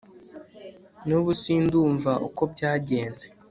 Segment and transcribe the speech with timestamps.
[1.07, 3.25] nubu sindumva uko byagenze